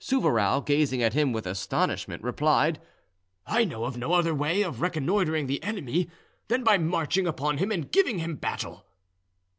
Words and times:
Souvarow, 0.00 0.62
gazing 0.64 1.02
at 1.02 1.12
him 1.12 1.34
with 1.34 1.46
astonishment, 1.46 2.22
replied, 2.22 2.80
"I 3.46 3.64
know 3.66 3.84
of 3.84 3.98
no 3.98 4.14
other 4.14 4.34
way 4.34 4.62
of 4.62 4.80
reconnoitring 4.80 5.48
the 5.48 5.62
enemy 5.62 6.08
than 6.48 6.64
by 6.64 6.78
marching 6.78 7.26
upon 7.26 7.58
him 7.58 7.70
and 7.70 7.92
giving 7.92 8.18
him 8.18 8.36
battle." 8.36 8.86